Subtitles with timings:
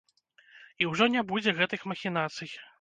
[0.81, 2.51] І ўжо не будзе гэтых махінацый.